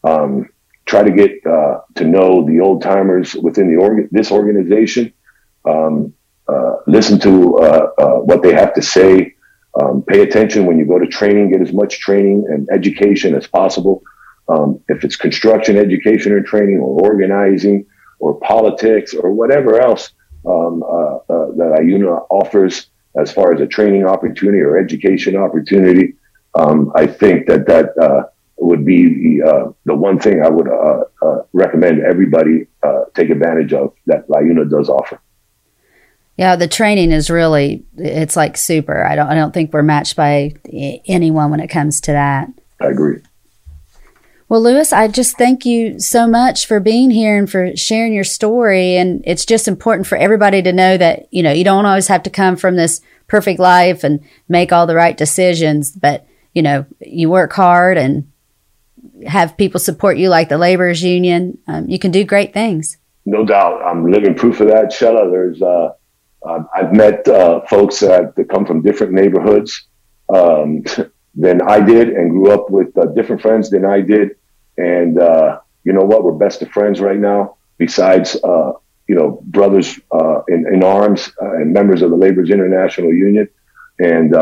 Um, 0.03 0.49
try 0.85 1.03
to 1.03 1.11
get 1.11 1.31
uh, 1.45 1.79
to 1.95 2.03
know 2.03 2.45
the 2.45 2.59
old 2.59 2.81
timers 2.81 3.35
within 3.35 3.73
the 3.73 3.81
org- 3.81 4.09
this 4.11 4.31
organization. 4.31 5.13
Um, 5.63 6.13
uh, 6.47 6.77
listen 6.87 7.19
to 7.21 7.57
uh, 7.57 7.87
uh, 7.97 8.15
what 8.17 8.43
they 8.43 8.53
have 8.53 8.73
to 8.73 8.81
say. 8.81 9.35
Um, 9.81 10.03
pay 10.03 10.21
attention 10.21 10.65
when 10.65 10.77
you 10.77 10.85
go 10.85 10.99
to 10.99 11.07
training. 11.07 11.51
Get 11.51 11.61
as 11.61 11.71
much 11.71 11.99
training 11.99 12.45
and 12.49 12.67
education 12.69 13.33
as 13.33 13.47
possible. 13.47 14.03
Um, 14.49 14.81
if 14.89 15.05
it's 15.05 15.15
construction 15.15 15.77
education 15.77 16.33
or 16.33 16.43
training, 16.43 16.79
or 16.79 17.01
organizing, 17.01 17.85
or 18.19 18.37
politics, 18.41 19.13
or 19.13 19.31
whatever 19.31 19.79
else 19.79 20.11
um, 20.45 20.83
uh, 20.83 21.15
uh, 21.15 21.45
that 21.55 21.79
LIUNA 21.81 22.25
offers 22.29 22.87
as 23.15 23.31
far 23.31 23.53
as 23.53 23.61
a 23.61 23.67
training 23.67 24.05
opportunity 24.05 24.59
or 24.59 24.77
education 24.77 25.35
opportunity, 25.35 26.15
um, 26.55 26.91
I 26.95 27.07
think 27.07 27.47
that 27.47 27.67
that 27.67 27.97
uh, 27.97 28.23
would 28.57 28.85
be 28.85 29.39
the 29.39 29.75
the 29.85 29.95
one 29.95 30.19
thing 30.19 30.43
I 30.43 30.49
would 30.49 30.67
recommend 31.53 32.01
everybody 32.01 32.67
take 33.13 33.29
advantage 33.29 33.73
of 33.73 33.93
that 34.07 34.27
LIUNA 34.27 34.69
does 34.69 34.89
offer. 34.89 35.19
Yeah, 36.37 36.55
the 36.55 36.67
training 36.67 37.11
is 37.11 37.29
really 37.29 37.85
it's 37.95 38.35
like 38.35 38.57
super. 38.57 39.03
I 39.03 39.15
don't 39.15 39.27
I 39.27 39.35
don't 39.35 39.53
think 39.53 39.71
we're 39.71 39.83
matched 39.83 40.15
by 40.15 40.53
anyone 41.05 41.51
when 41.51 41.59
it 41.59 41.67
comes 41.67 42.01
to 42.01 42.11
that. 42.13 42.49
I 42.81 42.87
agree. 42.87 43.21
Well, 44.49 44.61
Louis, 44.61 44.91
I 44.93 45.07
just 45.07 45.37
thank 45.37 45.65
you 45.65 45.99
so 45.99 46.27
much 46.27 46.67
for 46.67 46.79
being 46.79 47.11
here 47.11 47.37
and 47.37 47.49
for 47.49 47.75
sharing 47.75 48.13
your 48.13 48.23
story. 48.23 48.97
And 48.97 49.23
it's 49.25 49.45
just 49.45 49.67
important 49.67 50.07
for 50.07 50.17
everybody 50.17 50.61
to 50.61 50.73
know 50.73 50.97
that, 50.97 51.27
you 51.31 51.41
know, 51.41 51.51
you 51.51 51.63
don't 51.63 51.85
always 51.85 52.07
have 52.07 52.23
to 52.23 52.29
come 52.29 52.55
from 52.55 52.75
this 52.75 53.01
perfect 53.27 53.59
life 53.59 54.03
and 54.03 54.23
make 54.49 54.71
all 54.71 54.85
the 54.85 54.95
right 54.95 55.17
decisions, 55.17 55.91
but, 55.91 56.27
you 56.53 56.61
know, 56.61 56.85
you 56.99 57.29
work 57.29 57.53
hard 57.53 57.97
and 57.97 58.29
have 59.25 59.57
people 59.57 59.79
support 59.79 60.17
you 60.17 60.29
like 60.29 60.49
the 60.49 60.57
laborers 60.57 61.03
union. 61.03 61.57
Um, 61.67 61.89
you 61.89 61.97
can 61.97 62.11
do 62.11 62.23
great 62.23 62.53
things. 62.53 62.97
No 63.25 63.45
doubt. 63.45 63.81
I'm 63.81 64.11
living 64.11 64.35
proof 64.35 64.59
of 64.59 64.67
that, 64.67 64.91
Shella. 64.91 65.31
There's, 65.31 65.61
uh, 65.61 65.93
I've 66.75 66.93
met 66.93 67.27
uh, 67.27 67.61
folks 67.67 67.99
that, 68.01 68.35
that, 68.35 68.49
come 68.49 68.65
from 68.65 68.81
different 68.81 69.13
neighborhoods 69.13 69.87
um, 70.29 70.83
than 71.35 71.61
I 71.61 71.79
did 71.79 72.09
and 72.09 72.29
grew 72.29 72.51
up 72.51 72.69
with 72.69 72.95
uh, 72.97 73.05
different 73.07 73.41
friends 73.41 73.69
than 73.69 73.85
I 73.85 74.01
did. 74.01 74.35
And 74.77 75.19
uh, 75.19 75.59
you 75.83 75.93
know 75.93 76.03
what? 76.03 76.23
We're 76.23 76.33
best 76.33 76.61
of 76.61 76.69
friends 76.69 77.01
right 77.01 77.19
now, 77.19 77.57
besides, 77.77 78.35
uh, 78.43 78.73
you 79.07 79.15
know, 79.15 79.41
brothers 79.43 79.99
uh, 80.11 80.41
in, 80.47 80.65
in, 80.73 80.83
arms 80.83 81.31
and 81.39 81.73
members 81.73 82.01
of 82.01 82.09
the 82.09 82.15
Labor's 82.15 82.49
International 82.49 83.13
Union. 83.13 83.49
And 83.99 84.35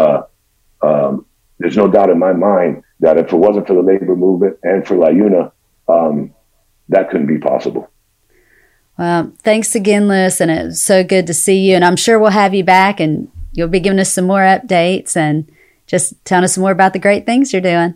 um, 0.82 1.26
there's 1.60 1.78
no 1.78 1.88
doubt 1.88 2.10
in 2.10 2.20
my 2.20 2.34
mind 2.34 2.84
that 3.00 3.18
if 3.18 3.32
it 3.32 3.36
wasn't 3.36 3.68
for 3.68 3.74
the 3.74 3.82
labor 3.82 4.16
movement 4.16 4.58
and 4.64 4.86
for 4.86 4.96
LIUNA, 4.96 5.52
um, 5.88 6.34
that 6.90 7.10
couldn't 7.10 7.28
be 7.28 7.38
possible. 7.38 7.90
Well, 8.98 9.32
thanks 9.44 9.76
again, 9.76 10.08
Louis, 10.08 10.40
and 10.42 10.52
it's 10.52 10.82
so 10.82 11.04
good 11.04 11.28
to 11.28 11.34
see 11.34 11.70
you. 11.70 11.76
And 11.76 11.86
I'm 11.86 11.96
sure 11.96 12.20
we'll 12.20 12.32
have 12.32 12.54
you 12.54 12.64
back, 12.64 13.00
and 13.00 13.32
you'll 13.54 13.68
be 13.68 13.80
giving 13.80 14.00
us 14.00 14.14
some 14.14 14.26
more 14.26 14.42
updates 14.42 15.16
and 15.16 15.52
just 15.92 16.24
telling 16.24 16.46
us 16.46 16.58
more 16.58 16.72
about 16.72 16.94
the 16.94 17.00
great 17.00 17.26
things 17.26 17.52
you're 17.52 17.62
doing. 17.62 17.94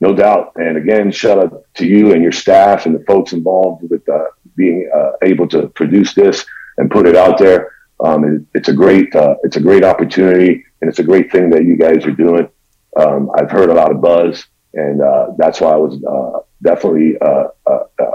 No 0.00 0.14
doubt. 0.14 0.52
And 0.56 0.76
again, 0.76 1.10
shout 1.10 1.38
out 1.38 1.64
to 1.76 1.86
you 1.86 2.12
and 2.12 2.22
your 2.22 2.30
staff 2.30 2.84
and 2.84 2.94
the 2.94 3.02
folks 3.04 3.32
involved 3.32 3.90
with 3.90 4.06
uh, 4.08 4.26
being 4.54 4.88
uh, 4.94 5.12
able 5.22 5.48
to 5.48 5.68
produce 5.68 6.14
this. 6.14 6.44
and 6.78 6.90
put 6.90 7.06
it 7.06 7.16
out 7.16 7.38
there. 7.38 7.72
Um, 8.00 8.24
it, 8.24 8.42
it's 8.54 8.68
a 8.68 8.74
great 8.74 9.14
uh, 9.14 9.36
it's 9.42 9.56
a 9.56 9.60
great 9.60 9.84
opportunity, 9.84 10.64
and 10.80 10.90
it's 10.90 10.98
a 10.98 11.02
great 11.02 11.32
thing 11.32 11.50
that 11.50 11.64
you 11.64 11.76
guys 11.76 12.04
are 12.04 12.10
doing. 12.10 12.48
Um, 12.96 13.30
I've 13.34 13.50
heard 13.50 13.70
a 13.70 13.74
lot 13.74 13.90
of 13.90 14.00
buzz, 14.00 14.44
and 14.74 15.00
uh, 15.00 15.28
that's 15.38 15.60
why 15.60 15.70
I 15.70 15.76
was 15.76 15.94
uh, 16.04 16.40
definitely 16.62 17.16
uh, 17.20 17.48
uh, 17.66 18.10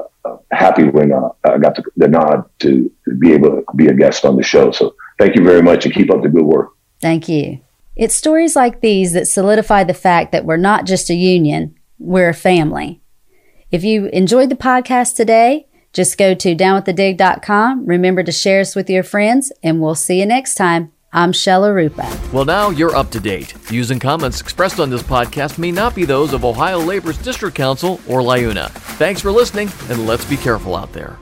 happy 0.51 0.83
when 0.83 1.11
I 1.11 1.57
got 1.57 1.75
the, 1.75 1.83
the 1.97 2.07
nod 2.07 2.47
to, 2.59 2.91
to 3.05 3.15
be 3.15 3.33
able 3.33 3.49
to 3.49 3.65
be 3.75 3.87
a 3.87 3.93
guest 3.93 4.25
on 4.25 4.35
the 4.37 4.43
show. 4.43 4.71
So 4.71 4.95
thank 5.17 5.35
you 5.35 5.43
very 5.43 5.63
much, 5.63 5.85
and 5.85 5.93
keep 5.93 6.11
up 6.11 6.21
the 6.21 6.29
good 6.29 6.45
work. 6.45 6.69
Thank 6.99 7.27
you. 7.27 7.61
It's 7.95 8.15
stories 8.15 8.55
like 8.55 8.79
these 8.79 9.13
that 9.13 9.27
solidify 9.27 9.83
the 9.83 9.93
fact 9.93 10.31
that 10.31 10.45
we're 10.45 10.57
not 10.57 10.85
just 10.85 11.09
a 11.09 11.13
union, 11.13 11.75
we're 11.99 12.29
a 12.29 12.33
family. 12.33 13.01
If 13.69 13.83
you 13.83 14.05
enjoyed 14.07 14.49
the 14.49 14.55
podcast 14.55 15.15
today, 15.15 15.67
just 15.91 16.17
go 16.17 16.33
to 16.33 16.55
downwiththedig.com. 16.55 17.85
Remember 17.85 18.23
to 18.23 18.31
share 18.31 18.61
us 18.61 18.75
with 18.75 18.89
your 18.89 19.03
friends, 19.03 19.51
and 19.61 19.81
we'll 19.81 19.95
see 19.95 20.19
you 20.19 20.25
next 20.25 20.55
time. 20.55 20.91
I'm 21.13 21.33
Shella 21.33 21.75
Rupa. 21.75 22.17
Well, 22.31 22.45
now 22.45 22.69
you're 22.69 22.95
up 22.95 23.11
to 23.11 23.19
date. 23.19 23.51
Views 23.51 23.91
and 23.91 23.99
comments 23.99 24.39
expressed 24.39 24.79
on 24.79 24.89
this 24.89 25.03
podcast 25.03 25.57
may 25.57 25.71
not 25.71 25.93
be 25.93 26.05
those 26.05 26.31
of 26.31 26.45
Ohio 26.45 26.79
Labor's 26.79 27.17
District 27.17 27.53
Council 27.55 27.99
or 28.07 28.21
LIUNA. 28.21 28.69
Thanks 28.97 29.19
for 29.19 29.33
listening, 29.33 29.69
and 29.89 30.07
let's 30.07 30.23
be 30.23 30.37
careful 30.37 30.77
out 30.77 30.93
there. 30.93 31.17